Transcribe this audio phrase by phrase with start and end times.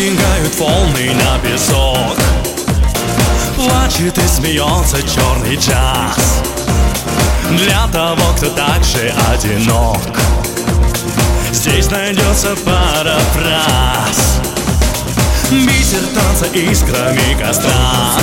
[0.00, 2.16] Набегают волны на песок.
[3.54, 6.40] Плачет и смеется черный час
[7.50, 10.00] Для того, кто так же одинок.
[11.52, 14.40] Здесь найдется пара фраз
[15.50, 18.14] Бисер танца искрами костра.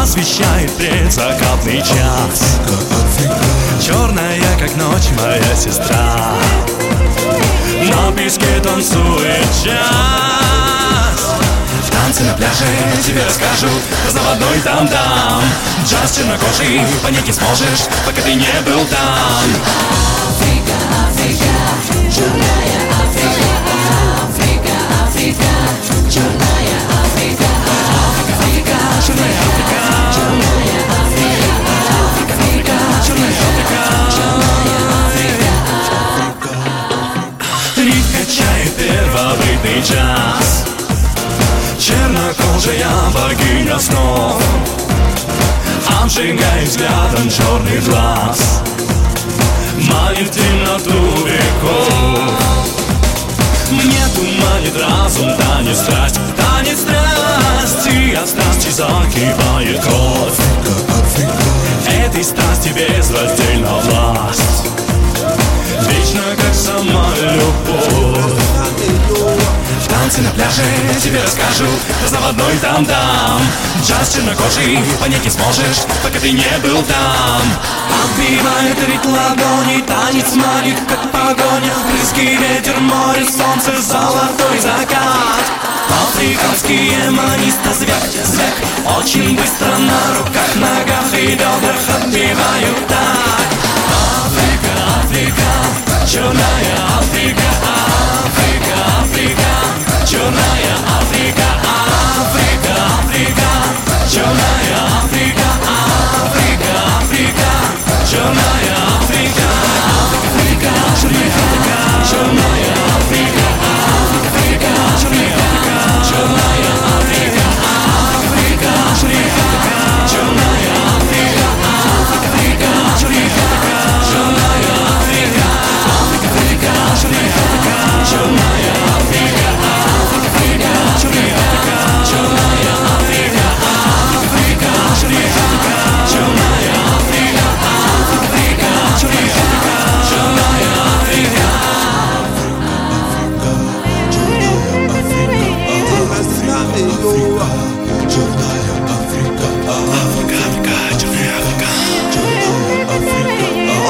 [0.00, 2.60] Освещает предзакатный час.
[3.78, 6.32] Черная, как ночь, моя сестра.
[7.90, 10.03] На песке танцует час
[12.54, 13.68] пляже тебе расскажу.
[14.04, 15.42] Про заводной там-там
[15.84, 19.44] Джаз чернокожий, понять не сможешь Пока ты не был там.
[20.28, 20.76] Африка,
[21.08, 21.52] Африка,
[22.14, 23.48] черная Африка,
[24.22, 25.50] Африка, Африка,
[26.10, 27.50] черная Африка,
[28.06, 29.80] Африка, Африка, Черная Африка,
[30.14, 31.56] черная Африка,
[32.04, 33.82] Африка, Африка, черная Африка
[37.76, 40.73] Риф качает первобытный джаз
[41.84, 44.42] Чернокожая богиня снов.
[46.00, 48.62] Обжигает взглядом черный глаз.
[49.76, 51.92] Манит темноту веков
[53.70, 60.38] Мне туманит разум, танец страсть Танец страсти, от страсти закипает кровь.
[61.86, 64.70] Этой страсти безраздельна власть.
[65.86, 67.03] Вечно, как сама
[70.14, 70.62] В танце на пляже
[71.02, 71.66] тебе расскажу.
[72.00, 73.42] Про заводной там-там
[73.82, 77.42] Джаз чернокожий, понять не сможешь Пока ты не был там.
[78.04, 81.72] Отбивает ритм ладони Танец манит, как погоня.
[81.90, 85.46] Брызги, ветер, море, солнце Золотой закат.
[86.06, 88.54] Африканские маниста звяк, звяк
[88.96, 93.48] Очень быстро на руках, ногах и бедрах Отбивают так.
[94.22, 96.93] Африка, Африка, черная